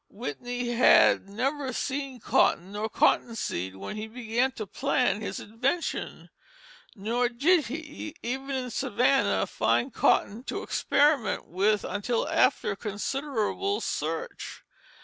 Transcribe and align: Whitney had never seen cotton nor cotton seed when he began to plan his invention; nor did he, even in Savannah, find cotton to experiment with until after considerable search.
Whitney 0.09 0.69
had 0.71 1.29
never 1.29 1.71
seen 1.71 2.19
cotton 2.19 2.71
nor 2.71 2.89
cotton 2.89 3.35
seed 3.35 3.75
when 3.75 3.97
he 3.97 4.07
began 4.07 4.51
to 4.53 4.65
plan 4.65 5.21
his 5.21 5.39
invention; 5.39 6.31
nor 6.95 7.29
did 7.29 7.67
he, 7.67 8.15
even 8.23 8.49
in 8.55 8.71
Savannah, 8.71 9.45
find 9.45 9.93
cotton 9.93 10.43
to 10.45 10.63
experiment 10.63 11.45
with 11.45 11.83
until 11.83 12.27
after 12.27 12.75
considerable 12.75 13.79
search. 13.79 14.63